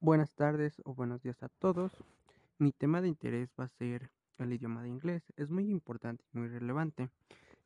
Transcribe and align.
Buenas 0.00 0.34
tardes 0.34 0.82
o 0.84 0.94
buenos 0.94 1.22
días 1.22 1.42
a 1.42 1.48
todos. 1.48 1.90
Mi 2.58 2.70
tema 2.70 3.00
de 3.00 3.08
interés 3.08 3.50
va 3.58 3.64
a 3.64 3.68
ser 3.68 4.10
el 4.36 4.52
idioma 4.52 4.82
de 4.82 4.90
inglés. 4.90 5.32
Es 5.36 5.50
muy 5.50 5.70
importante 5.70 6.22
y 6.34 6.38
muy 6.38 6.48
relevante. 6.48 7.08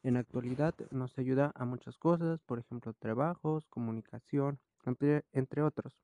En 0.04 0.14
la 0.14 0.20
actualidad 0.20 0.76
nos 0.92 1.18
ayuda 1.18 1.50
a 1.56 1.64
muchas 1.64 1.98
cosas, 1.98 2.40
por 2.42 2.60
ejemplo, 2.60 2.94
trabajos, 2.94 3.66
comunicación, 3.66 4.60
entre, 4.86 5.24
entre 5.32 5.62
otros. 5.62 5.98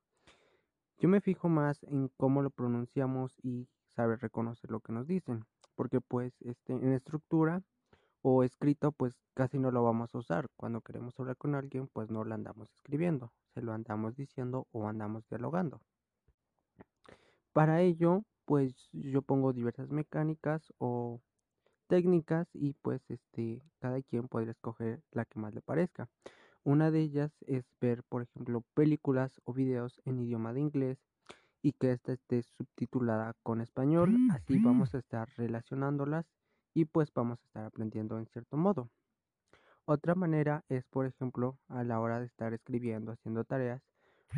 Yo 0.98 1.08
me 1.08 1.20
fijo 1.20 1.48
más 1.48 1.84
en 1.84 2.08
cómo 2.16 2.42
lo 2.42 2.50
pronunciamos 2.50 3.38
y 3.44 3.68
saber 3.86 4.18
reconocer 4.18 4.72
lo 4.72 4.80
que 4.80 4.92
nos 4.92 5.06
dicen, 5.06 5.44
porque 5.76 6.00
pues 6.00 6.34
este, 6.42 6.72
en 6.72 6.92
estructura 6.92 7.62
o 8.22 8.42
escrito 8.42 8.90
pues 8.90 9.14
casi 9.32 9.60
no 9.60 9.70
lo 9.70 9.84
vamos 9.84 10.12
a 10.12 10.18
usar. 10.18 10.48
Cuando 10.56 10.80
queremos 10.80 11.18
hablar 11.20 11.36
con 11.36 11.54
alguien 11.54 11.86
pues 11.86 12.10
no 12.10 12.24
lo 12.24 12.34
andamos 12.34 12.74
escribiendo, 12.74 13.32
se 13.54 13.62
lo 13.62 13.72
andamos 13.72 14.16
diciendo 14.16 14.66
o 14.72 14.88
andamos 14.88 15.24
dialogando. 15.28 15.80
Para 17.56 17.80
ello 17.80 18.22
pues 18.44 18.90
yo 18.92 19.22
pongo 19.22 19.52
diversas 19.52 19.88
mecánicas 19.90 20.72
o 20.78 21.22
técnicas 21.88 22.48
y 22.54 22.74
pues 22.74 23.02
este 23.10 23.62
cada 23.80 24.02
quien 24.02 24.28
podría 24.28 24.52
escoger 24.52 25.02
la 25.12 25.24
que 25.24 25.38
más 25.40 25.54
le 25.54 25.62
parezca. 25.62 26.08
Una 26.64 26.90
de 26.90 27.00
ellas 27.02 27.32
es 27.46 27.64
ver, 27.80 28.04
por 28.04 28.22
ejemplo, 28.22 28.62
películas 28.74 29.40
o 29.44 29.54
videos 29.54 30.02
en 30.04 30.20
idioma 30.20 30.52
de 30.52 30.60
inglés 30.60 30.98
y 31.62 31.72
que 31.72 31.92
esta 31.92 32.12
esté 32.12 32.42
subtitulada 32.42 33.34
con 33.42 33.60
español. 33.62 34.10
Mm, 34.10 34.30
Así 34.30 34.58
vamos 34.58 34.94
a 34.94 34.98
estar 34.98 35.28
relacionándolas 35.36 36.26
y 36.74 36.86
pues 36.86 37.12
vamos 37.14 37.40
a 37.42 37.46
estar 37.46 37.64
aprendiendo 37.66 38.18
en 38.18 38.26
cierto 38.26 38.56
modo. 38.58 38.90
Otra 39.86 40.14
manera 40.14 40.64
es, 40.68 40.86
por 40.86 41.06
ejemplo, 41.06 41.58
a 41.68 41.82
la 41.84 42.00
hora 42.00 42.20
de 42.20 42.26
estar 42.26 42.54
escribiendo, 42.54 43.12
haciendo 43.12 43.44
tareas, 43.44 43.82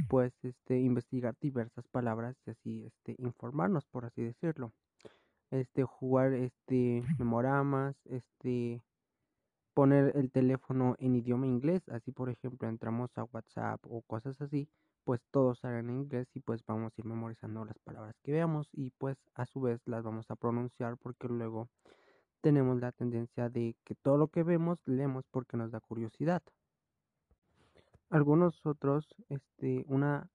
pues 0.09 0.33
este 0.42 0.78
investigar 0.78 1.37
diversas 1.41 1.87
palabras 1.88 2.37
y 2.47 2.51
así 2.51 2.84
este 2.84 3.16
informarnos, 3.19 3.87
por 3.87 4.05
así 4.05 4.23
decirlo. 4.23 4.72
Este 5.50 5.84
jugar 5.84 6.33
este 6.34 7.03
memoramas, 7.19 7.97
este 8.06 8.83
poner 9.75 10.16
el 10.16 10.31
teléfono 10.31 10.97
en 10.98 11.14
idioma 11.16 11.47
inglés, 11.47 11.89
así 11.89 12.12
por 12.12 12.31
ejemplo 12.31 12.69
entramos 12.69 13.16
a 13.16 13.25
WhatsApp 13.25 13.81
o 13.86 14.03
cosas 14.03 14.41
así, 14.41 14.69
pues 15.05 15.20
todos 15.31 15.61
salen 15.61 15.89
en 15.89 16.00
inglés 16.00 16.28
y 16.34 16.41
pues 16.41 16.64
vamos 16.66 16.92
a 16.92 17.00
ir 17.00 17.06
memorizando 17.06 17.64
las 17.64 17.78
palabras 17.78 18.14
que 18.22 18.33
veamos 18.33 18.69
y 18.72 18.91
pues 18.91 19.16
a 19.34 19.47
su 19.47 19.61
vez 19.61 19.81
las 19.86 20.03
vamos 20.03 20.31
a 20.31 20.36
pronunciar 20.36 20.97
porque 20.98 21.28
luego 21.28 21.69
tenemos 22.41 22.78
la 22.81 22.92
tendencia 22.92 23.48
de 23.48 23.77
que 23.84 23.94
todo 23.94 24.19
lo 24.19 24.28
que 24.28 24.42
vemos 24.42 24.78
leemos 24.84 25.25
porque 25.31 25.56
nos 25.56 25.70
da 25.70 25.81
curiosidad. 25.81 26.42
Algunos 28.11 28.64
otros, 28.64 29.14
este, 29.28 29.84
una 29.87 30.31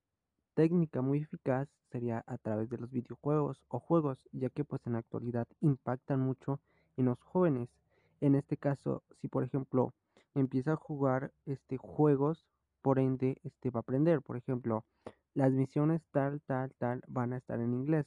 técnica 0.53 1.01
muy 1.01 1.19
eficaz 1.19 1.67
sería 1.91 2.23
a 2.27 2.37
través 2.37 2.69
de 2.69 2.77
los 2.77 2.91
videojuegos 2.91 3.63
o 3.67 3.79
juegos, 3.79 4.19
ya 4.31 4.49
que 4.49 4.63
pues 4.63 4.85
en 4.85 4.93
la 4.93 4.99
actualidad 4.99 5.47
impactan 5.61 6.19
mucho 6.19 6.59
en 6.97 7.05
los 7.05 7.19
jóvenes. 7.21 7.69
En 8.21 8.35
este 8.35 8.57
caso, 8.57 9.03
si 9.21 9.27
por 9.27 9.43
ejemplo 9.43 9.93
empieza 10.35 10.73
a 10.73 10.75
jugar 10.75 11.31
este 11.45 11.77
juegos, 11.77 12.45
por 12.81 12.99
ende 12.99 13.37
este 13.43 13.71
va 13.71 13.79
a 13.79 13.81
aprender, 13.81 14.21
por 14.21 14.37
ejemplo, 14.37 14.85
las 15.33 15.51
misiones 15.51 16.01
tal 16.11 16.41
tal 16.41 16.73
tal 16.77 17.01
van 17.07 17.33
a 17.33 17.37
estar 17.37 17.59
en 17.59 17.73
inglés 17.73 18.05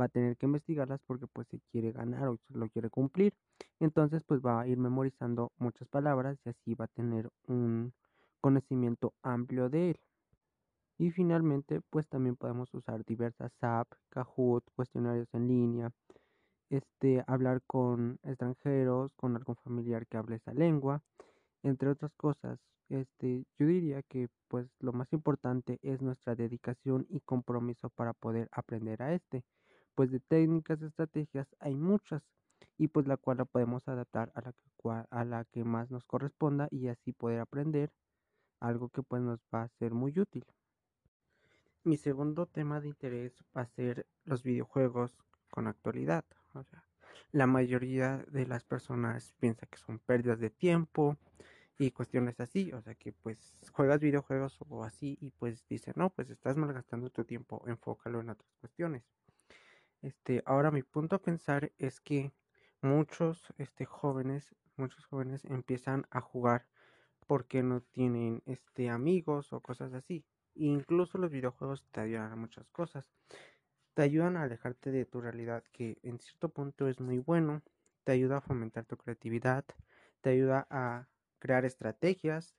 va 0.00 0.06
a 0.06 0.08
tener 0.08 0.36
que 0.36 0.46
investigarlas 0.46 1.00
porque 1.06 1.26
pues 1.28 1.46
se 1.48 1.60
quiere 1.70 1.92
ganar 1.92 2.28
o 2.28 2.38
lo 2.48 2.68
quiere 2.68 2.90
cumplir. 2.90 3.32
Entonces 3.80 4.24
pues 4.24 4.40
va 4.40 4.60
a 4.62 4.66
ir 4.66 4.78
memorizando 4.78 5.52
muchas 5.58 5.88
palabras 5.88 6.38
y 6.44 6.48
así 6.48 6.74
va 6.74 6.86
a 6.86 6.88
tener 6.88 7.30
un 7.46 7.92
conocimiento 8.44 9.14
amplio 9.22 9.70
de 9.70 9.92
él. 9.92 10.00
Y 10.98 11.12
finalmente 11.12 11.80
pues 11.88 12.06
también 12.10 12.36
podemos 12.36 12.74
usar 12.74 13.02
diversas 13.06 13.52
apps, 13.62 13.96
Kahoot, 14.10 14.62
cuestionarios 14.76 15.32
en 15.32 15.48
línea, 15.48 15.90
este, 16.68 17.24
hablar 17.26 17.62
con 17.66 18.18
extranjeros, 18.22 19.14
con 19.14 19.34
algún 19.34 19.56
familiar 19.56 20.06
que 20.06 20.18
hable 20.18 20.36
esa 20.36 20.52
lengua, 20.52 21.00
entre 21.62 21.88
otras 21.88 22.12
cosas. 22.16 22.58
Este, 22.90 23.46
yo 23.58 23.66
diría 23.66 24.02
que 24.02 24.28
pues 24.48 24.68
lo 24.78 24.92
más 24.92 25.10
importante 25.14 25.78
es 25.80 26.02
nuestra 26.02 26.34
dedicación 26.34 27.06
y 27.08 27.20
compromiso 27.20 27.88
para 27.88 28.12
poder 28.12 28.50
aprender 28.52 29.00
a 29.02 29.14
este 29.14 29.42
pues 29.94 30.10
de 30.10 30.20
técnicas, 30.20 30.82
estrategias 30.82 31.48
hay 31.60 31.76
muchas 31.76 32.22
y 32.76 32.88
pues 32.88 33.06
la 33.06 33.16
cual 33.16 33.38
la 33.38 33.46
podemos 33.46 33.88
adaptar 33.88 34.32
a 34.34 34.42
la 34.42 34.52
que, 34.52 35.06
a 35.10 35.24
la 35.24 35.44
que 35.46 35.64
más 35.64 35.90
nos 35.90 36.04
corresponda 36.04 36.68
y 36.70 36.88
así 36.88 37.12
poder 37.14 37.40
aprender 37.40 37.90
algo 38.64 38.88
que 38.88 39.02
pues 39.02 39.22
nos 39.22 39.40
va 39.54 39.62
a 39.62 39.68
ser 39.68 39.92
muy 39.92 40.18
útil. 40.18 40.44
Mi 41.84 41.96
segundo 41.96 42.46
tema 42.46 42.80
de 42.80 42.88
interés 42.88 43.44
va 43.56 43.62
a 43.62 43.66
ser 43.66 44.06
los 44.24 44.42
videojuegos 44.42 45.18
con 45.50 45.66
actualidad. 45.66 46.24
O 46.54 46.62
sea, 46.64 46.82
la 47.30 47.46
mayoría 47.46 48.24
de 48.28 48.46
las 48.46 48.64
personas 48.64 49.34
piensa 49.38 49.66
que 49.66 49.76
son 49.76 49.98
pérdidas 49.98 50.40
de 50.40 50.50
tiempo 50.50 51.18
y 51.78 51.90
cuestiones 51.90 52.40
así. 52.40 52.72
O 52.72 52.80
sea, 52.80 52.94
que 52.94 53.12
pues 53.12 53.54
juegas 53.70 54.00
videojuegos 54.00 54.58
o 54.68 54.84
así 54.84 55.18
y 55.20 55.30
pues 55.30 55.66
dicen, 55.68 55.94
no, 55.96 56.10
pues 56.10 56.30
estás 56.30 56.56
malgastando 56.56 57.10
tu 57.10 57.24
tiempo, 57.24 57.62
enfócalo 57.66 58.20
en 58.20 58.30
otras 58.30 58.50
cuestiones. 58.60 59.04
Este, 60.00 60.42
ahora 60.46 60.70
mi 60.70 60.82
punto 60.82 61.16
a 61.16 61.22
pensar 61.22 61.72
es 61.78 62.00
que 62.00 62.32
muchos 62.80 63.52
este, 63.58 63.84
jóvenes, 63.84 64.54
muchos 64.76 65.04
jóvenes 65.06 65.44
empiezan 65.44 66.06
a 66.10 66.20
jugar 66.20 66.66
porque 67.26 67.62
no 67.62 67.80
tienen 67.82 68.42
este, 68.46 68.90
amigos 68.90 69.52
o 69.52 69.60
cosas 69.60 69.92
así. 69.94 70.24
incluso 70.56 71.18
los 71.18 71.30
videojuegos 71.32 71.84
te 71.90 72.00
ayudan 72.00 72.32
a 72.32 72.36
muchas 72.36 72.68
cosas. 72.70 73.10
Te 73.94 74.02
ayudan 74.02 74.36
a 74.36 74.42
alejarte 74.42 74.90
de 74.90 75.04
tu 75.04 75.20
realidad, 75.20 75.64
que 75.72 75.98
en 76.02 76.18
cierto 76.20 76.48
punto 76.48 76.88
es 76.88 77.00
muy 77.00 77.18
bueno. 77.18 77.62
Te 78.04 78.12
ayuda 78.12 78.38
a 78.38 78.40
fomentar 78.40 78.84
tu 78.84 78.96
creatividad. 78.96 79.64
Te 80.20 80.30
ayuda 80.30 80.66
a 80.70 81.08
crear 81.38 81.64
estrategias. 81.64 82.54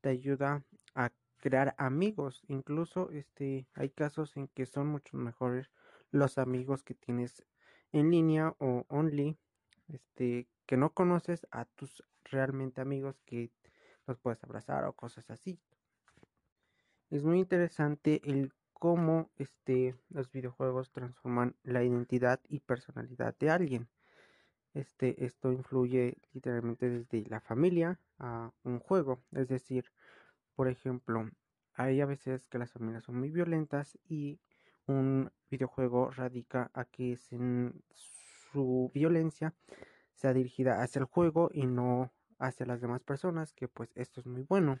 Te 0.00 0.10
ayuda 0.10 0.64
a 0.94 1.12
crear 1.38 1.74
amigos. 1.78 2.42
Incluso 2.48 3.10
este, 3.10 3.66
hay 3.74 3.90
casos 3.90 4.36
en 4.36 4.48
que 4.48 4.66
son 4.66 4.88
mucho 4.88 5.16
mejores 5.16 5.70
los 6.10 6.38
amigos 6.38 6.82
que 6.82 6.94
tienes 6.94 7.44
en 7.92 8.10
línea 8.10 8.54
o 8.58 8.84
only, 8.88 9.38
este, 9.88 10.48
que 10.66 10.76
no 10.76 10.92
conoces 10.92 11.46
a 11.50 11.64
tus 11.64 12.02
realmente 12.24 12.80
amigos 12.80 13.20
que 13.24 13.50
los 14.06 14.18
puedes 14.18 14.42
abrazar 14.44 14.84
o 14.84 14.92
cosas 14.92 15.30
así. 15.30 15.58
Es 17.10 17.22
muy 17.22 17.38
interesante 17.38 18.20
el 18.24 18.52
cómo 18.72 19.30
este, 19.36 19.94
los 20.10 20.30
videojuegos 20.30 20.90
transforman 20.90 21.56
la 21.62 21.82
identidad 21.82 22.40
y 22.48 22.60
personalidad 22.60 23.36
de 23.38 23.50
alguien. 23.50 23.88
Este, 24.74 25.24
esto 25.24 25.52
influye 25.52 26.18
literalmente 26.32 26.90
desde 26.90 27.24
la 27.30 27.40
familia 27.40 27.98
a 28.18 28.52
un 28.64 28.78
juego. 28.78 29.22
Es 29.32 29.48
decir, 29.48 29.92
por 30.54 30.68
ejemplo, 30.68 31.30
hay 31.74 32.00
a 32.00 32.06
veces 32.06 32.48
que 32.48 32.58
las 32.58 32.72
familias 32.72 33.04
son 33.04 33.18
muy 33.18 33.30
violentas 33.30 33.98
y 34.08 34.40
un 34.86 35.30
videojuego 35.50 36.10
radica 36.10 36.70
a 36.74 36.84
que 36.84 37.16
su 37.16 38.90
violencia 38.92 39.54
sea 40.14 40.32
dirigida 40.32 40.82
hacia 40.82 41.00
el 41.00 41.04
juego 41.04 41.50
y 41.52 41.66
no 41.66 42.10
hacia 42.38 42.66
las 42.66 42.80
demás 42.80 43.02
personas, 43.04 43.52
que 43.52 43.68
pues 43.68 43.90
esto 43.96 44.20
es 44.20 44.26
muy 44.26 44.42
bueno. 44.42 44.80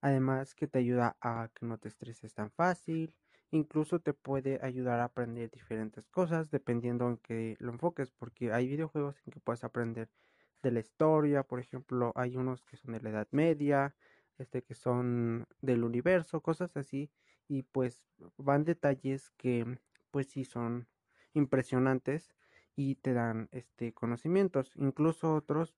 Además 0.00 0.54
que 0.54 0.66
te 0.68 0.78
ayuda 0.78 1.16
a 1.20 1.50
que 1.54 1.66
no 1.66 1.78
te 1.78 1.88
estreses 1.88 2.34
tan 2.34 2.50
fácil, 2.50 3.14
incluso 3.50 4.00
te 4.00 4.12
puede 4.14 4.60
ayudar 4.62 5.00
a 5.00 5.04
aprender 5.04 5.50
diferentes 5.50 6.08
cosas 6.08 6.50
dependiendo 6.50 7.08
en 7.08 7.18
que 7.18 7.56
lo 7.58 7.72
enfoques, 7.72 8.10
porque 8.12 8.52
hay 8.52 8.68
videojuegos 8.68 9.20
en 9.26 9.32
que 9.32 9.40
puedes 9.40 9.64
aprender 9.64 10.10
de 10.62 10.72
la 10.72 10.80
historia, 10.80 11.42
por 11.44 11.60
ejemplo, 11.60 12.12
hay 12.16 12.36
unos 12.36 12.64
que 12.64 12.76
son 12.76 12.92
de 12.92 13.00
la 13.00 13.10
Edad 13.10 13.28
Media, 13.32 13.96
este 14.38 14.62
que 14.62 14.74
son 14.74 15.46
del 15.60 15.84
universo, 15.84 16.42
cosas 16.42 16.76
así, 16.76 17.10
y 17.48 17.62
pues 17.62 18.08
van 18.36 18.64
detalles 18.64 19.30
que 19.36 19.78
pues 20.10 20.28
sí 20.28 20.44
son 20.44 20.88
impresionantes 21.34 22.34
y 22.76 22.96
te 22.96 23.12
dan 23.12 23.48
este 23.52 23.92
conocimientos 23.92 24.72
incluso 24.76 25.34
otros 25.34 25.74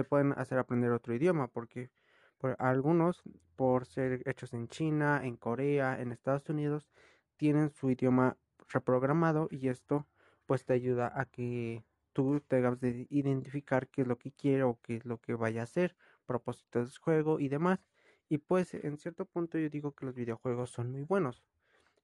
te 0.00 0.08
pueden 0.08 0.32
hacer 0.38 0.58
aprender 0.58 0.92
otro 0.92 1.14
idioma 1.14 1.48
porque 1.48 1.90
por 2.38 2.56
algunos 2.58 3.22
por 3.54 3.84
ser 3.84 4.22
hechos 4.24 4.54
en 4.54 4.66
China 4.68 5.20
en 5.22 5.36
Corea 5.36 6.00
en 6.00 6.10
Estados 6.10 6.48
Unidos 6.48 6.88
tienen 7.36 7.68
su 7.68 7.90
idioma 7.90 8.38
reprogramado 8.70 9.48
y 9.50 9.68
esto 9.68 10.06
pues 10.46 10.64
te 10.64 10.72
ayuda 10.72 11.12
a 11.14 11.26
que 11.26 11.84
tú 12.14 12.40
tengas 12.40 12.80
de 12.80 13.06
identificar 13.10 13.88
qué 13.88 14.02
es 14.02 14.08
lo 14.08 14.16
que 14.16 14.32
quiere 14.32 14.62
o 14.62 14.78
qué 14.82 14.96
es 14.96 15.04
lo 15.04 15.18
que 15.18 15.34
vaya 15.34 15.60
a 15.60 15.64
hacer 15.64 15.96
propósitos 16.24 16.88
del 16.88 16.98
juego 16.98 17.38
y 17.38 17.48
demás 17.48 17.84
y 18.30 18.38
pues 18.38 18.72
en 18.72 18.96
cierto 18.96 19.26
punto 19.26 19.58
yo 19.58 19.68
digo 19.68 19.92
que 19.92 20.06
los 20.06 20.14
videojuegos 20.14 20.70
son 20.70 20.90
muy 20.90 21.02
buenos 21.02 21.42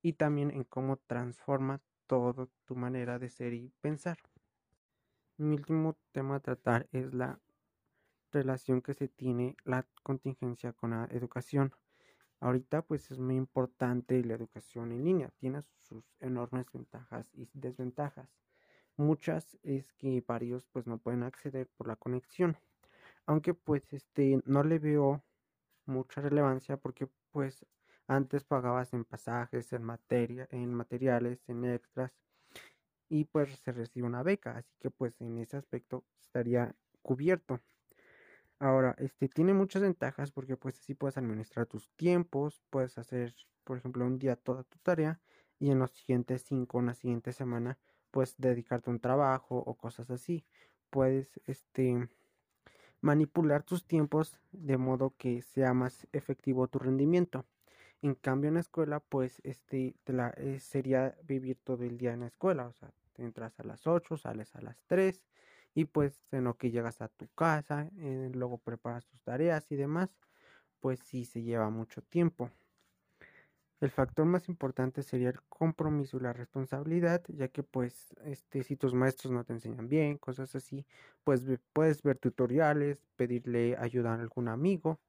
y 0.03 0.13
también 0.13 0.51
en 0.51 0.65
cómo 0.65 0.99
transforma 0.99 1.81
toda 2.07 2.47
tu 2.67 2.77
manera 2.77 3.19
de 3.19 3.31
ser 3.31 3.55
y 3.55 3.73
pensar. 3.81 4.19
Mi 5.39 5.57
último 5.57 5.97
tema 6.13 6.37
a 6.37 6.41
tratar 6.41 6.89
es 6.93 7.15
la 7.15 7.41
relación 8.37 8.83
que 8.83 8.95
se 8.95 9.09
tiene 9.09 9.57
la 9.65 9.87
contingencia 10.03 10.73
con 10.73 10.91
la 10.91 11.09
educación. 11.11 11.73
Ahorita 12.41 12.83
pues 12.83 13.11
es 13.11 13.19
muy 13.19 13.37
importante 13.37 14.23
la 14.25 14.35
educación 14.35 14.93
en 14.93 15.05
línea, 15.05 15.31
tiene 15.39 15.63
sus 15.81 16.05
enormes 16.21 16.67
ventajas 16.73 17.29
y 17.35 17.49
desventajas. 17.55 18.31
Muchas 18.97 19.59
es 19.63 19.93
que 19.95 20.23
varios 20.27 20.67
pues 20.67 20.87
no 20.87 20.99
pueden 20.99 21.23
acceder 21.23 21.69
por 21.77 21.89
la 21.89 21.97
conexión. 21.97 22.57
Aunque 23.27 23.55
pues 23.55 23.93
este 23.93 24.41
no 24.45 24.65
le 24.65 24.79
veo 24.79 25.25
mucha 25.87 26.21
relevancia 26.21 26.77
porque 26.77 27.09
pues 27.31 27.67
antes 28.07 28.45
pagabas 28.45 28.93
en 28.95 29.05
pasajes, 29.05 29.73
en 29.73 29.83
materia, 29.83 30.49
en 30.51 30.73
materiales, 30.75 31.49
en 31.49 31.65
extras 31.65 32.13
y 33.09 33.25
pues 33.25 33.51
se 33.61 33.73
recibe 33.73 34.07
una 34.07 34.23
beca, 34.23 34.57
así 34.59 34.75
que 34.81 34.91
pues 34.91 35.21
en 35.21 35.39
ese 35.39 35.57
aspecto 35.57 36.05
estaría 36.21 36.75
cubierto. 37.03 37.61
Ahora, 38.59 38.95
este 38.99 39.29
tiene 39.29 39.53
muchas 39.53 39.83
ventajas 39.83 40.33
porque 40.33 40.57
pues 40.57 40.79
así 40.79 40.95
puedes 40.95 41.19
administrar 41.19 41.67
tus 41.67 41.91
tiempos, 41.97 42.63
puedes 42.71 42.97
hacer, 42.99 43.35
por 43.65 43.77
ejemplo, 43.79 44.07
un 44.07 44.19
día 44.19 44.37
toda 44.37 44.65
tu 44.65 44.79
tarea 44.79 45.21
y 45.59 45.71
en 45.71 45.79
los 45.79 45.91
siguientes 45.93 46.45
cinco, 46.45 46.81
en 46.81 46.87
la 46.87 46.95
siguiente 46.95 47.33
semana, 47.33 47.79
pues 48.11 48.35
dedicarte 48.39 48.89
a 48.91 48.95
un 48.95 49.01
trabajo 49.01 49.57
o 49.59 49.75
cosas 49.77 50.11
así. 50.11 50.47
Puedes, 50.91 51.41
este, 51.45 52.09
manipular 53.01 53.63
tus 53.63 53.87
tiempos 53.87 54.41
de 54.53 54.79
modo 54.79 55.15
que 55.19 55.43
sea 55.43 55.75
más 55.75 56.07
efectivo 56.13 56.69
tu 56.69 56.79
rendimiento. 56.79 57.47
En 58.03 58.15
cambio, 58.15 58.49
en 58.49 58.55
la 58.55 58.61
escuela, 58.61 59.01
pues, 59.01 59.41
este, 59.45 59.97
la, 60.07 60.31
eh, 60.37 60.61
sería 60.61 61.17
vivir 61.25 61.59
todo 61.63 61.85
el 61.85 61.99
día 61.99 62.13
en 62.15 62.21
la 62.21 62.27
escuela, 62.29 62.67
o 62.69 62.73
sea, 62.73 62.93
te 63.15 63.23
entras 63.25 63.59
a 63.61 63.65
las 63.65 63.87
8, 63.87 64.17
sales 64.17 64.55
a 64.57 64.61
las 64.63 64.83
3 64.87 65.25
y 65.77 65.85
pues 65.85 66.25
en 66.33 66.45
lo 66.45 66.57
que 66.57 66.71
llegas 66.73 67.03
a 67.03 67.09
tu 67.09 67.29
casa, 67.35 67.91
eh, 67.99 68.31
luego 68.35 68.59
preparas 68.59 69.07
tus 69.07 69.23
tareas 69.23 69.71
y 69.71 69.77
demás, 69.77 70.11
pues 70.81 71.01
sí 71.01 71.27
se 71.27 71.43
lleva 71.43 71.71
mucho 71.71 72.03
tiempo. 72.03 72.51
El 73.81 73.91
factor 73.91 74.25
más 74.27 74.49
importante 74.49 75.03
sería 75.03 75.29
el 75.29 75.43
compromiso 75.49 76.17
y 76.17 76.21
la 76.21 76.33
responsabilidad, 76.33 77.23
ya 77.29 77.49
que 77.49 77.63
pues 77.63 78.15
este 78.25 78.63
si 78.63 78.77
tus 78.77 78.95
maestros 78.95 79.33
no 79.33 79.45
te 79.45 79.53
enseñan 79.53 79.89
bien, 79.89 80.17
cosas 80.17 80.55
así, 80.55 80.87
pues 81.25 81.43
puedes 81.75 82.03
ver 82.03 82.19
tutoriales, 82.19 83.07
pedirle 83.17 83.77
ayuda 83.79 84.13
a 84.15 84.21
algún 84.21 84.49
amigo 84.49 85.01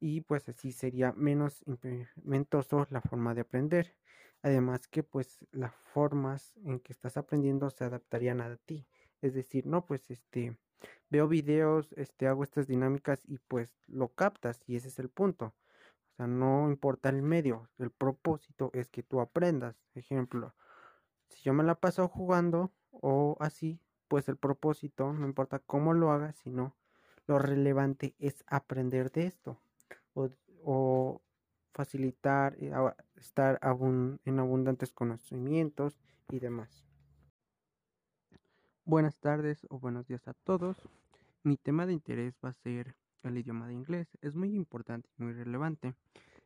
y 0.00 0.22
pues 0.22 0.48
así 0.48 0.72
sería 0.72 1.12
menos 1.12 1.62
implementoso 1.66 2.86
la 2.90 3.00
forma 3.02 3.34
de 3.34 3.42
aprender. 3.42 3.96
Además 4.42 4.88
que 4.88 5.02
pues 5.04 5.46
las 5.52 5.74
formas 5.74 6.56
en 6.64 6.80
que 6.80 6.92
estás 6.92 7.16
aprendiendo 7.16 7.70
se 7.70 7.84
adaptarían 7.84 8.40
a 8.40 8.56
ti. 8.56 8.86
Es 9.22 9.34
decir, 9.34 9.66
no, 9.66 9.86
pues 9.86 10.10
este, 10.10 10.56
veo 11.10 11.28
videos, 11.28 11.92
este, 11.96 12.26
hago 12.26 12.44
estas 12.44 12.66
dinámicas 12.66 13.22
y 13.26 13.38
pues 13.38 13.76
lo 13.86 14.08
captas 14.08 14.62
y 14.66 14.76
ese 14.76 14.88
es 14.88 14.98
el 14.98 15.08
punto. 15.08 15.54
O 16.12 16.16
sea, 16.16 16.26
no 16.26 16.70
importa 16.70 17.08
el 17.08 17.22
medio, 17.22 17.68
el 17.78 17.90
propósito 17.90 18.70
es 18.72 18.88
que 18.90 19.02
tú 19.02 19.20
aprendas. 19.20 19.76
Ejemplo, 19.94 20.54
si 21.28 21.42
yo 21.42 21.52
me 21.52 21.64
la 21.64 21.74
paso 21.74 22.08
jugando 22.08 22.72
o 22.90 23.36
así, 23.40 23.80
pues 24.08 24.28
el 24.28 24.36
propósito, 24.36 25.12
no 25.12 25.26
importa 25.26 25.60
cómo 25.60 25.94
lo 25.94 26.10
hagas, 26.10 26.36
sino 26.36 26.76
lo 27.26 27.38
relevante 27.38 28.14
es 28.18 28.44
aprender 28.48 29.12
de 29.12 29.26
esto 29.26 29.60
o, 30.64 31.22
facilitar, 31.72 32.56
eh, 32.58 32.72
estar 33.16 33.60
en 33.62 34.38
abundantes 34.38 34.92
conocimientos 34.92 36.00
y 36.28 36.40
demás. 36.40 36.89
Buenas 38.90 39.20
tardes 39.20 39.64
o 39.70 39.78
buenos 39.78 40.08
días 40.08 40.26
a 40.26 40.34
todos. 40.34 40.76
Mi 41.44 41.56
tema 41.56 41.86
de 41.86 41.92
interés 41.92 42.36
va 42.44 42.48
a 42.48 42.54
ser 42.54 42.96
el 43.22 43.38
idioma 43.38 43.68
de 43.68 43.74
inglés. 43.74 44.08
Es 44.20 44.34
muy 44.34 44.56
importante 44.56 45.08
y 45.16 45.22
muy 45.22 45.32
relevante. 45.32 45.94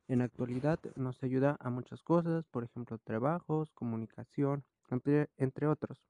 En 0.09 0.19
la 0.19 0.27
actualidad 0.27 0.79
nos 0.95 1.23
ayuda 1.23 1.57
a 1.59 1.71
muchas 1.71 2.03
cosas, 2.03 2.45
por 2.49 2.63
ejemplo, 2.63 2.99
trabajos, 2.99 3.73
comunicación, 3.73 4.63
entre, 4.91 5.31
entre 5.39 5.69
otros. 5.69 6.05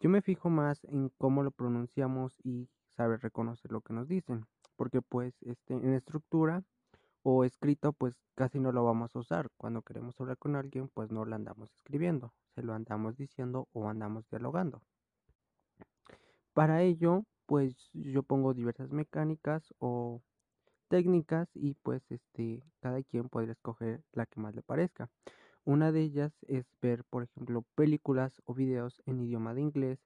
Yo 0.00 0.08
me 0.08 0.22
fijo 0.22 0.48
más 0.48 0.82
en 0.84 1.10
cómo 1.18 1.42
lo 1.42 1.50
pronunciamos 1.50 2.40
y 2.42 2.70
saber 2.88 3.20
reconocer 3.20 3.72
lo 3.72 3.82
que 3.82 3.92
nos 3.92 4.08
dicen, 4.08 4.46
porque 4.74 5.02
pues 5.02 5.34
este, 5.42 5.74
en 5.74 5.92
estructura 5.92 6.62
o 7.22 7.44
escrito 7.44 7.92
pues 7.92 8.16
casi 8.36 8.58
no 8.58 8.72
lo 8.72 8.84
vamos 8.86 9.14
a 9.14 9.18
usar. 9.18 9.50
Cuando 9.58 9.82
queremos 9.82 10.18
hablar 10.18 10.38
con 10.38 10.56
alguien 10.56 10.88
pues 10.88 11.10
no 11.10 11.26
lo 11.26 11.36
andamos 11.36 11.74
escribiendo, 11.74 12.32
se 12.54 12.62
lo 12.62 12.72
andamos 12.72 13.18
diciendo 13.18 13.68
o 13.74 13.90
andamos 13.90 14.26
dialogando. 14.30 14.80
Para 16.56 16.80
ello, 16.80 17.26
pues 17.44 17.90
yo 17.92 18.22
pongo 18.22 18.54
diversas 18.54 18.90
mecánicas 18.90 19.74
o 19.78 20.22
técnicas 20.88 21.50
y 21.52 21.74
pues 21.74 22.10
este 22.10 22.64
cada 22.80 23.02
quien 23.02 23.28
podría 23.28 23.52
escoger 23.52 24.02
la 24.12 24.24
que 24.24 24.40
más 24.40 24.54
le 24.54 24.62
parezca. 24.62 25.10
Una 25.66 25.92
de 25.92 26.00
ellas 26.00 26.32
es 26.48 26.64
ver, 26.80 27.04
por 27.10 27.24
ejemplo, 27.24 27.62
películas 27.74 28.40
o 28.46 28.54
videos 28.54 29.02
en 29.04 29.20
idioma 29.20 29.52
de 29.52 29.60
inglés 29.60 30.00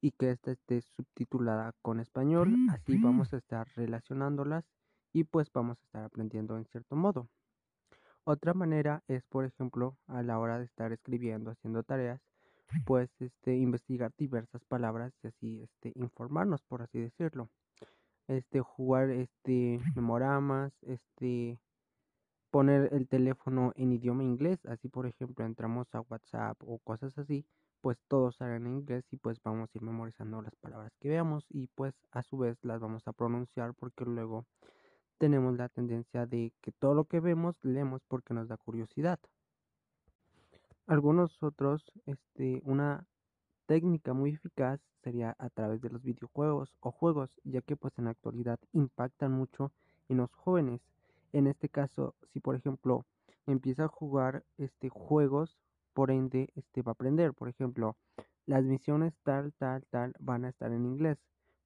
y 0.00 0.10
que 0.10 0.32
esta 0.32 0.50
esté 0.50 0.80
subtitulada 0.82 1.74
con 1.80 2.00
español, 2.00 2.56
así 2.70 2.98
vamos 2.98 3.32
a 3.32 3.36
estar 3.36 3.68
relacionándolas 3.76 4.64
y 5.12 5.22
pues 5.22 5.52
vamos 5.52 5.78
a 5.78 5.84
estar 5.84 6.02
aprendiendo 6.02 6.56
en 6.56 6.64
cierto 6.64 6.96
modo. 6.96 7.28
Otra 8.24 8.52
manera 8.52 9.04
es, 9.06 9.22
por 9.26 9.44
ejemplo, 9.44 9.96
a 10.08 10.24
la 10.24 10.40
hora 10.40 10.58
de 10.58 10.64
estar 10.64 10.90
escribiendo, 10.90 11.52
haciendo 11.52 11.84
tareas, 11.84 12.20
pues 12.84 13.10
este 13.20 13.56
investigar 13.56 14.12
diversas 14.16 14.64
palabras 14.64 15.12
y 15.22 15.26
así 15.26 15.62
este 15.62 15.92
informarnos 15.96 16.62
por 16.62 16.82
así 16.82 17.00
decirlo. 17.00 17.48
Este 18.28 18.60
jugar 18.60 19.10
este 19.10 19.80
memoramas 19.94 20.72
este 20.82 21.58
poner 22.50 22.88
el 22.92 23.08
teléfono 23.08 23.72
en 23.76 23.92
idioma 23.92 24.24
inglés 24.24 24.64
así 24.66 24.88
por 24.88 25.06
ejemplo 25.06 25.44
entramos 25.44 25.92
a 25.94 26.00
WhatsApp 26.00 26.56
o 26.62 26.78
cosas 26.78 27.16
así 27.18 27.46
pues 27.80 27.98
todos 28.08 28.36
salen 28.36 28.66
en 28.66 28.78
inglés 28.78 29.04
y 29.10 29.18
pues 29.18 29.42
vamos 29.42 29.68
a 29.68 29.78
ir 29.78 29.82
memorizando 29.82 30.40
las 30.40 30.54
palabras 30.56 30.92
que 31.00 31.10
veamos 31.10 31.44
y 31.50 31.66
pues 31.66 31.94
a 32.12 32.22
su 32.22 32.38
vez 32.38 32.56
las 32.62 32.80
vamos 32.80 33.06
a 33.06 33.12
pronunciar 33.12 33.74
porque 33.74 34.06
luego 34.06 34.46
tenemos 35.18 35.56
la 35.56 35.68
tendencia 35.68 36.26
de 36.26 36.52
que 36.62 36.72
todo 36.72 36.94
lo 36.94 37.04
que 37.04 37.20
vemos 37.20 37.56
leemos 37.62 38.02
porque 38.08 38.32
nos 38.32 38.48
da 38.48 38.56
curiosidad 38.56 39.18
algunos 40.86 41.42
otros, 41.42 41.84
este, 42.06 42.60
una 42.64 43.06
técnica 43.66 44.12
muy 44.12 44.30
eficaz 44.30 44.80
sería 45.02 45.34
a 45.38 45.50
través 45.50 45.80
de 45.80 45.90
los 45.90 46.02
videojuegos 46.02 46.74
o 46.80 46.90
juegos, 46.90 47.30
ya 47.44 47.62
que 47.62 47.76
pues 47.76 47.98
en 47.98 48.04
la 48.04 48.10
actualidad 48.10 48.58
impactan 48.72 49.32
mucho 49.32 49.72
en 50.08 50.18
los 50.18 50.32
jóvenes. 50.34 50.80
En 51.32 51.46
este 51.46 51.68
caso, 51.68 52.14
si 52.32 52.40
por 52.40 52.54
ejemplo 52.56 53.06
empieza 53.46 53.84
a 53.84 53.88
jugar 53.88 54.44
este 54.58 54.88
juegos, 54.88 55.58
por 55.94 56.10
ende 56.10 56.50
este 56.54 56.82
va 56.82 56.92
a 56.92 56.94
aprender, 56.94 57.34
por 57.34 57.48
ejemplo, 57.48 57.96
las 58.46 58.64
misiones 58.64 59.14
tal 59.22 59.52
tal 59.54 59.84
tal 59.90 60.14
van 60.18 60.44
a 60.44 60.50
estar 60.50 60.72
en 60.72 60.84
inglés. 60.86 61.18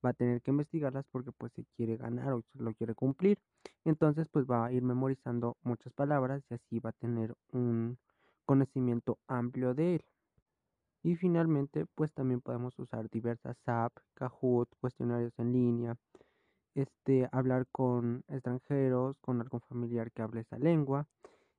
Va 0.04 0.10
a 0.10 0.14
tener 0.14 0.42
que 0.42 0.52
investigarlas 0.52 1.06
porque 1.10 1.32
pues 1.32 1.52
se 1.54 1.64
quiere 1.76 1.96
ganar 1.96 2.32
o 2.32 2.44
lo 2.54 2.72
quiere 2.74 2.94
cumplir. 2.94 3.38
Entonces 3.84 4.28
pues 4.28 4.46
va 4.46 4.66
a 4.66 4.72
ir 4.72 4.82
memorizando 4.82 5.56
muchas 5.62 5.92
palabras 5.92 6.44
y 6.50 6.54
así 6.54 6.78
va 6.78 6.90
a 6.90 6.92
tener 6.92 7.34
un 7.52 7.98
conocimiento 8.48 9.18
amplio 9.28 9.74
de 9.74 9.96
él. 9.96 10.04
Y 11.02 11.16
finalmente, 11.16 11.84
pues 11.94 12.14
también 12.14 12.40
podemos 12.40 12.78
usar 12.78 13.10
diversas 13.10 13.58
apps, 13.66 14.02
Kahoot, 14.14 14.70
cuestionarios 14.80 15.38
en 15.38 15.52
línea, 15.52 15.96
este, 16.74 17.28
hablar 17.30 17.66
con 17.70 18.24
extranjeros, 18.26 19.18
con 19.20 19.42
algún 19.42 19.60
familiar 19.60 20.10
que 20.12 20.22
hable 20.22 20.40
esa 20.40 20.58
lengua, 20.58 21.06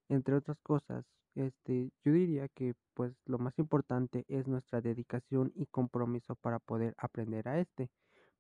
entre 0.10 0.34
otras 0.36 0.60
cosas. 0.62 1.06
Este, 1.36 1.92
yo 2.04 2.12
diría 2.12 2.48
que 2.50 2.74
pues 2.96 3.14
lo 3.26 3.38
más 3.38 3.60
importante 3.60 4.26
es 4.28 4.48
nuestra 4.48 4.82
dedicación 4.82 5.52
y 5.56 5.68
compromiso 5.68 6.36
para 6.36 6.58
poder 6.58 6.96
aprender 6.98 7.48
a 7.48 7.60
este. 7.60 7.92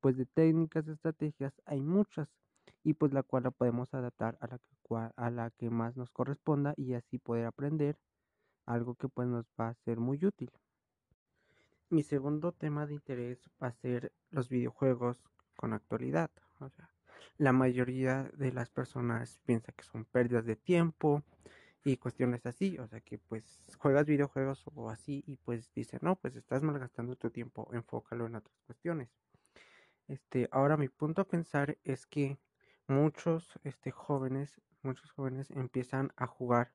Pues 0.01 0.17
de 0.17 0.25
técnicas, 0.25 0.87
estrategias 0.87 1.53
hay 1.65 1.81
muchas 1.81 2.27
y 2.83 2.93
pues 2.95 3.13
la 3.13 3.21
cual 3.21 3.43
la 3.43 3.51
podemos 3.51 3.93
adaptar 3.93 4.37
a 4.41 4.47
la 4.47 4.57
que, 4.57 4.75
a 5.15 5.29
la 5.29 5.51
que 5.51 5.69
más 5.69 5.95
nos 5.95 6.09
corresponda 6.09 6.73
y 6.77 6.93
así 6.93 7.19
poder 7.19 7.45
aprender 7.45 7.97
algo 8.69 8.95
que 8.95 9.09
pues 9.09 9.27
nos 9.27 9.45
va 9.59 9.69
a 9.69 9.73
ser 9.73 9.99
muy 9.99 10.23
útil. 10.23 10.51
Mi 11.89 12.03
segundo 12.03 12.51
tema 12.51 12.85
de 12.85 12.93
interés 12.93 13.49
va 13.61 13.67
a 13.67 13.73
ser 13.73 14.11
los 14.29 14.47
videojuegos 14.47 15.23
con 15.55 15.73
actualidad. 15.73 16.29
O 16.59 16.69
sea, 16.69 16.93
la 17.37 17.51
mayoría 17.51 18.29
de 18.35 18.51
las 18.51 18.69
personas 18.69 19.39
piensa 19.45 19.71
que 19.71 19.83
son 19.83 20.05
pérdidas 20.05 20.45
de 20.45 20.55
tiempo 20.55 21.23
y 21.83 21.97
cuestiones 21.97 22.45
así. 22.45 22.77
O 22.77 22.87
sea, 22.87 23.01
que 23.01 23.17
pues 23.17 23.59
juegas 23.79 24.05
videojuegos 24.05 24.63
o 24.75 24.91
así 24.91 25.23
y 25.25 25.37
pues 25.37 25.73
dicen, 25.73 25.99
no, 26.03 26.15
pues 26.15 26.35
estás 26.35 26.61
malgastando 26.61 27.15
tu 27.15 27.31
tiempo, 27.31 27.67
enfócalo 27.73 28.27
en 28.27 28.35
otras 28.35 28.61
cuestiones. 28.67 29.09
Este, 30.07 30.47
ahora 30.51 30.77
mi 30.77 30.89
punto 30.89 31.23
a 31.23 31.27
pensar 31.27 31.79
es 31.83 32.05
que 32.05 32.37
muchos 32.87 33.59
este, 33.63 33.89
jóvenes, 33.89 34.61
muchos 34.83 35.11
jóvenes 35.11 35.49
empiezan 35.49 36.13
a 36.17 36.27
jugar 36.27 36.71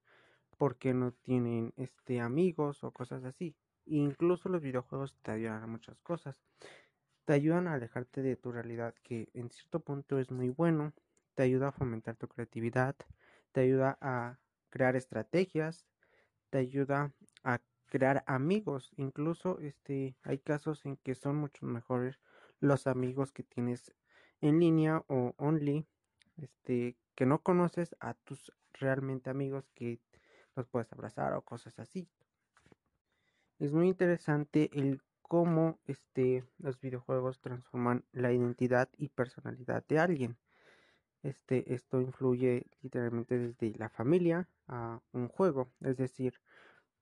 porque 0.56 0.94
no 0.94 1.12
tienen 1.12 1.72
este 1.76 2.20
amigos 2.20 2.84
o 2.84 2.92
cosas 2.92 3.24
así. 3.24 3.56
Incluso 3.86 4.48
los 4.48 4.62
videojuegos 4.62 5.14
te 5.22 5.32
ayudan 5.32 5.62
a 5.62 5.66
muchas 5.66 6.00
cosas. 6.00 6.40
Te 7.26 7.34
ayudan 7.34 7.68
a 7.68 7.74
alejarte 7.74 8.22
de 8.22 8.36
tu 8.36 8.52
realidad 8.52 8.94
que 9.02 9.28
en 9.34 9.50
cierto 9.50 9.80
punto 9.80 10.18
es 10.18 10.30
muy 10.30 10.50
bueno. 10.50 10.92
Te 11.34 11.42
ayuda 11.42 11.68
a 11.68 11.72
fomentar 11.72 12.16
tu 12.16 12.28
creatividad. 12.28 12.96
te 13.52 13.60
ayuda 13.60 13.98
a 14.00 14.38
crear 14.70 14.96
estrategias, 14.96 15.86
te 16.50 16.58
ayuda 16.58 17.12
a 17.44 17.60
crear 17.86 18.24
amigos, 18.26 18.92
incluso 18.96 19.58
este 19.60 20.16
hay 20.22 20.38
casos 20.38 20.84
en 20.86 20.96
que 20.96 21.14
son 21.14 21.36
mucho 21.36 21.66
mejores 21.66 22.20
los 22.60 22.86
amigos 22.88 23.32
que 23.32 23.44
tienes 23.44 23.94
en 24.40 24.58
línea 24.60 25.04
o 25.08 25.34
only, 25.38 25.86
este 26.36 26.96
que 27.14 27.26
no 27.26 27.42
conoces 27.42 27.94
a 28.00 28.14
tus 28.14 28.52
realmente 28.72 29.30
amigos 29.30 29.70
que 29.74 30.00
los 30.56 30.66
puedes 30.68 30.92
abrazar 30.92 31.32
o 31.34 31.42
cosas 31.42 31.78
así. 31.78 32.08
Es 33.58 33.72
muy 33.72 33.88
interesante 33.88 34.70
el 34.72 35.02
cómo 35.22 35.78
este, 35.86 36.44
los 36.58 36.80
videojuegos 36.80 37.40
transforman 37.40 38.04
la 38.12 38.32
identidad 38.32 38.88
y 38.96 39.08
personalidad 39.08 39.84
de 39.86 39.98
alguien. 39.98 40.36
Este, 41.22 41.72
esto 41.72 42.00
influye 42.00 42.66
literalmente 42.82 43.38
desde 43.38 43.76
la 43.78 43.88
familia 43.88 44.48
a 44.68 45.00
un 45.12 45.28
juego. 45.28 45.72
Es 45.80 45.96
decir, 45.96 46.34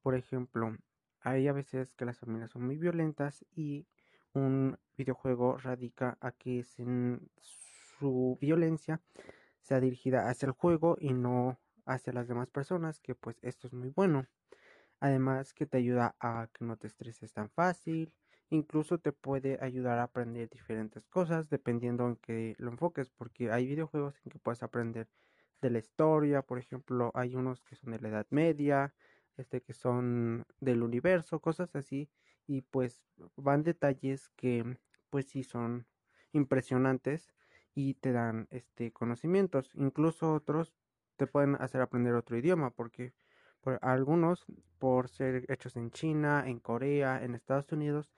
por 0.03 0.15
ejemplo, 0.15 0.77
hay 1.21 1.49
a 1.49 1.53
veces 1.53 1.95
que 1.95 2.05
las 2.05 2.19
familias 2.19 2.51
son 2.51 2.65
muy 2.65 2.77
violentas 2.77 3.45
y 3.55 3.87
un 4.33 4.79
videojuego 4.97 5.57
radica 5.57 6.17
a 6.21 6.33
que 6.33 6.65
su 6.65 8.39
violencia 8.41 9.01
sea 9.61 9.81
dirigida 9.81 10.29
hacia 10.29 10.47
el 10.47 10.53
juego 10.53 10.97
y 11.01 11.13
no 11.13 11.59
hacia 11.87 12.13
las 12.13 12.29
demás 12.29 12.51
personas, 12.51 13.01
que 13.01 13.15
pues 13.15 13.39
esto 13.43 13.67
es 13.67 13.73
muy 13.75 13.91
bueno. 13.91 14.27
Además 15.01 15.53
que 15.55 15.67
te 15.67 15.79
ayuda 15.79 16.17
a 16.21 16.49
que 16.53 16.65
no 16.65 16.77
te 16.77 16.87
estreses 16.87 17.33
tan 17.33 17.51
fácil, 17.51 18.15
incluso 18.51 18.99
te 18.99 19.13
puede 19.13 19.59
ayudar 19.63 19.99
a 19.99 20.05
aprender 20.05 20.49
diferentes 20.49 21.07
cosas 21.09 21.49
dependiendo 21.51 22.07
en 22.07 22.17
que 22.17 22.55
lo 22.59 22.71
enfoques, 22.71 23.11
porque 23.11 23.51
hay 23.51 23.67
videojuegos 23.67 24.21
en 24.25 24.31
que 24.31 24.39
puedes 24.39 24.63
aprender 24.63 25.09
de 25.61 25.71
la 25.71 25.79
historia, 25.79 26.43
por 26.43 26.59
ejemplo, 26.59 27.11
hay 27.15 27.35
unos 27.37 27.65
que 27.65 27.77
son 27.77 27.93
de 27.93 28.01
la 28.01 28.09
Edad 28.09 28.27
Media, 28.31 28.95
este 29.37 29.63
que 29.63 29.73
son 29.73 30.45
del 30.61 30.83
universo, 30.83 31.41
cosas 31.41 31.75
así, 31.77 32.11
y 32.47 32.63
pues 32.63 33.05
van 33.37 33.63
detalles 33.63 34.29
que 34.31 34.79
pues 35.11 35.27
sí 35.29 35.43
son 35.45 35.87
impresionantes 36.33 37.33
y 37.75 37.95
te 37.95 38.13
dan 38.13 38.47
este 38.51 38.93
conocimientos, 38.93 39.71
incluso 39.75 40.33
otros 40.35 40.75
te 41.17 41.27
pueden 41.27 41.57
hacer 41.57 41.81
aprender 41.81 42.15
otro 42.15 42.37
idioma, 42.37 42.71
porque 42.71 43.15
por 43.61 43.79
algunos, 43.83 44.45
por 44.79 45.09
ser 45.09 45.45
hechos 45.49 45.77
en 45.77 45.91
China, 45.91 46.45
en 46.47 46.59
Corea, 46.59 47.23
en 47.23 47.35
Estados 47.35 47.71
Unidos, 47.73 48.11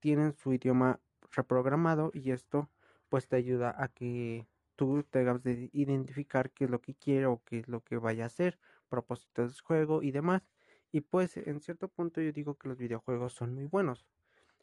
tienen 0.00 0.32
su 0.32 0.52
idioma 0.52 1.00
reprogramado 1.32 2.10
y 2.14 2.30
esto 2.30 2.70
pues 3.08 3.28
te 3.28 3.36
ayuda 3.36 3.74
a 3.76 3.88
que 3.88 4.48
tú 4.76 5.02
tengas 5.04 5.42
de 5.42 5.70
identificar 5.72 6.50
qué 6.50 6.64
es 6.64 6.70
lo 6.70 6.80
que 6.80 6.94
quiere 6.94 7.26
o 7.26 7.42
qué 7.44 7.60
es 7.60 7.68
lo 7.68 7.82
que 7.82 7.96
vaya 7.98 8.24
a 8.24 8.26
hacer, 8.26 8.58
propósitos 8.88 9.52
del 9.52 9.60
juego 9.60 10.02
y 10.02 10.12
demás. 10.12 10.48
Y 10.92 11.00
pues 11.02 11.36
en 11.36 11.60
cierto 11.60 11.88
punto 11.88 12.20
yo 12.20 12.32
digo 12.32 12.56
que 12.56 12.68
los 12.68 12.78
videojuegos 12.78 13.32
son 13.32 13.54
muy 13.54 13.64
buenos 13.66 14.06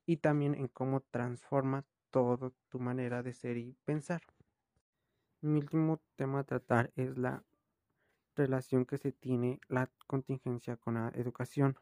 y 0.06 0.18
también 0.18 0.56
en 0.56 0.68
cómo 0.68 1.02
transforma 1.02 1.86
toda 2.12 2.52
tu 2.70 2.80
manera 2.80 3.24
de 3.24 3.34
ser 3.34 3.58
y 3.58 3.76
pensar. 3.86 4.22
Mi 5.42 5.60
último 5.60 6.02
tema 6.16 6.40
a 6.40 6.44
tratar 6.44 6.92
es 6.96 7.18
la 7.18 7.44
relación 8.40 8.86
que 8.86 8.98
se 8.98 9.12
tiene 9.12 9.60
la 9.68 9.92
contingencia 10.08 10.78
con 10.78 10.96
la 10.96 11.10
educación. 11.16 11.78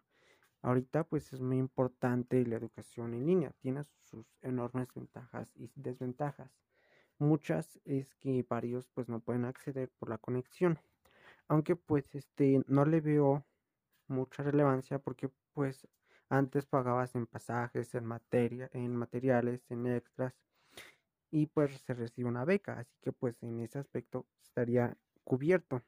Ahorita 0.62 1.06
pues 1.06 1.34
es 1.34 1.42
muy 1.42 1.58
importante 1.58 2.46
la 2.46 2.58
educación 2.58 3.14
en 3.14 3.26
línea, 3.26 3.54
tiene 3.62 3.84
sus 4.04 4.28
enormes 4.42 4.90
ventajas 4.94 5.50
y 5.56 5.72
desventajas. 5.76 6.52
Muchas 7.20 7.80
es 7.86 8.16
que 8.16 8.46
varios 8.48 8.90
pues 8.90 9.10
no 9.10 9.20
pueden 9.22 9.46
acceder 9.46 9.92
por 10.00 10.10
la 10.10 10.18
conexión. 10.18 10.80
Aunque 11.48 11.76
pues 11.76 12.16
este 12.16 12.64
no 12.68 12.86
le 12.86 13.02
veo 13.02 13.46
mucha 14.08 14.44
relevancia 14.44 15.00
porque 15.00 15.32
pues 15.54 15.88
antes 16.30 16.66
pagabas 16.66 17.16
en 17.16 17.28
pasajes, 17.28 17.96
en 17.96 18.06
materia, 18.06 18.70
en 18.74 18.96
materiales, 18.96 19.70
en 19.72 19.88
extras 19.88 20.36
y 21.32 21.48
pues 21.48 21.72
se 21.82 21.94
recibe 21.94 22.30
una 22.30 22.46
beca, 22.46 22.80
así 22.80 22.98
que 23.02 23.12
pues 23.12 23.42
en 23.44 23.60
ese 23.60 23.80
aspecto 23.80 24.28
estaría 24.42 24.98
cubierto. 25.24 25.84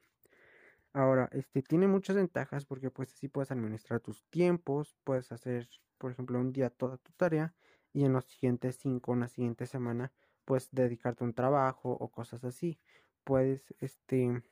Ahora, 0.93 1.29
este 1.34 1.62
tiene 1.62 1.88
muchas 1.88 2.15
ventajas 2.15 2.65
porque 2.65 2.89
pues 2.89 3.13
así 3.13 3.27
puedes 3.27 3.51
administrar 3.51 4.00
tus 4.01 4.25
tiempos, 4.29 4.98
puedes 5.03 5.31
hacer, 5.31 5.69
por 5.98 6.12
ejemplo, 6.12 6.39
un 6.39 6.51
día 6.51 6.69
toda 6.72 6.98
tu 6.98 7.12
tarea 7.13 7.53
y 7.93 8.05
en 8.05 8.13
los 8.13 8.25
siguientes 8.25 8.77
cinco, 8.79 9.13
en 9.13 9.19
la 9.22 9.27
siguiente 9.27 9.67
semana, 9.67 10.12
puedes 10.46 10.69
dedicarte 10.72 11.24
a 11.24 11.27
un 11.27 11.34
trabajo 11.34 11.91
o 11.91 12.10
cosas 12.10 12.43
así. 12.43 12.79
Puedes, 13.24 13.74
este, 13.79 14.43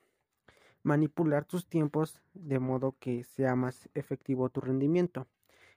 manipular 0.84 1.46
tus 1.46 1.68
tiempos 1.70 2.22
de 2.34 2.60
modo 2.60 2.98
que 3.00 3.24
sea 3.24 3.56
más 3.56 3.90
efectivo 3.94 4.50
tu 4.50 4.62
rendimiento. 4.62 5.28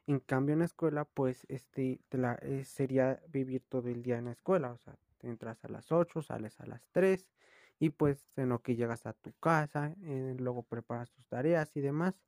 En 0.06 0.20
cambio, 0.20 0.52
en 0.54 0.60
la 0.60 0.64
escuela, 0.66 1.04
pues, 1.06 1.46
este, 1.48 2.00
la, 2.10 2.34
eh, 2.42 2.64
sería 2.64 3.22
vivir 3.28 3.64
todo 3.68 3.88
el 3.88 4.02
día 4.02 4.18
en 4.18 4.26
la 4.26 4.32
escuela, 4.32 4.72
o 4.72 4.78
sea, 4.78 4.98
te 5.18 5.28
entras 5.28 5.64
a 5.64 5.68
las 5.68 5.92
8, 5.92 6.22
sales 6.22 6.60
a 6.60 6.66
las 6.66 6.86
3 6.92 7.30
y 7.80 7.90
pues 7.90 8.28
en 8.36 8.50
lo 8.50 8.60
que 8.62 8.76
llegas 8.76 9.06
a 9.06 9.14
tu 9.14 9.32
casa, 9.40 9.96
eh, 10.04 10.36
luego 10.38 10.62
preparas 10.64 11.10
tus 11.12 11.26
tareas 11.26 11.76
y 11.76 11.80
demás, 11.80 12.22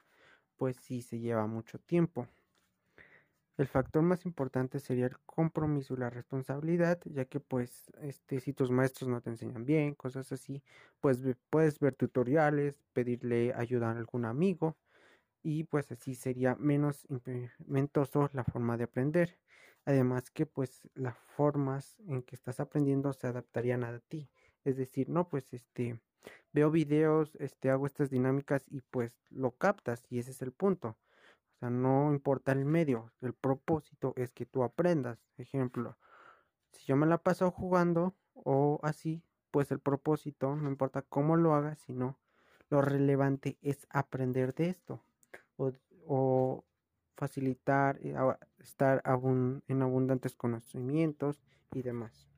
pues 0.57 0.77
sí 0.79 1.03
se 1.03 1.21
lleva 1.21 1.47
mucho 1.47 1.79
tiempo. 1.79 2.29
El 3.59 3.69
factor 3.69 4.03
más 4.03 4.25
importante 4.27 4.81
sería 4.81 5.07
el 5.07 5.19
compromiso 5.27 5.95
y 5.95 5.99
la 5.99 6.11
responsabilidad, 6.11 7.01
ya 7.05 7.27
que 7.27 7.39
pues 7.39 7.93
este 8.01 8.41
si 8.41 8.53
tus 8.55 8.71
maestros 8.71 9.09
no 9.11 9.21
te 9.21 9.31
enseñan 9.31 9.67
bien, 9.67 9.95
cosas 9.95 10.33
así, 10.33 10.63
pues 11.01 11.21
puedes 11.51 11.79
ver 11.79 11.95
tutoriales, 11.95 12.83
pedirle 12.95 13.53
ayuda 13.55 13.91
a 13.91 13.97
algún 13.99 14.25
amigo 14.25 14.77
y 15.43 15.65
pues 15.65 15.93
así 15.93 16.15
sería 16.15 16.57
menos 16.57 17.07
implementoso 17.11 18.31
la 18.33 18.45
forma 18.45 18.77
de 18.77 18.85
aprender. 18.85 19.39
Además 19.85 20.31
que 20.31 20.47
pues 20.47 20.89
las 20.95 21.17
formas 21.19 21.99
en 22.09 22.23
que 22.23 22.37
estás 22.37 22.61
aprendiendo 22.61 23.13
se 23.13 23.27
adaptarían 23.27 23.85
a 23.85 23.99
ti. 24.01 24.31
Es 24.65 24.77
decir, 24.77 25.09
no, 25.09 25.29
pues 25.29 25.53
este, 25.53 26.01
veo 26.53 26.71
videos, 26.71 27.35
este, 27.37 27.71
hago 27.71 27.87
estas 27.87 28.11
dinámicas 28.11 28.65
y 28.69 28.81
pues 28.81 29.19
lo 29.31 29.53
captas 29.53 30.05
y 30.09 30.19
ese 30.19 30.31
es 30.31 30.43
el 30.43 30.53
punto. 30.53 30.97
O 31.55 31.59
sea, 31.59 31.71
no 31.71 32.13
importa 32.13 32.53
el 32.53 32.65
medio, 32.65 33.13
el 33.21 33.35
propósito 33.35 34.13
es 34.17 34.33
que 34.33 34.47
tú 34.47 34.63
aprendas. 34.63 35.19
Ejemplo, 35.37 35.97
si 36.73 36.85
yo 36.87 36.97
me 36.97 37.07
la 37.07 37.19
paso 37.19 37.51
jugando 37.51 38.15
o 38.35 38.81
así, 38.83 39.23
pues 39.51 39.71
el 39.71 39.81
propósito, 39.81 40.57
no 40.57 40.69
importa 40.69 41.03
cómo 41.03 41.37
lo 41.37 41.55
hagas, 41.55 41.79
sino 41.81 42.19
lo 42.71 42.81
relevante 42.81 43.59
es 43.61 43.87
aprender 43.91 44.55
de 44.55 44.71
esto 44.71 45.03
o, 46.07 46.65
facilitar, 47.15 47.99
eh, 48.03 48.17
estar 48.59 49.03
en 49.05 49.83
abundantes 49.83 50.35
conocimientos 50.35 51.45
y 51.73 51.83
demás. 51.83 52.32